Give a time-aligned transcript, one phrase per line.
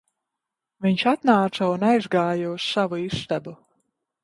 [0.85, 3.57] Viņš atnāca un aizgāja uz savu istabu